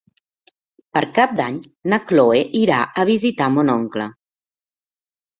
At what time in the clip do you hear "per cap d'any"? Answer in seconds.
0.97-1.59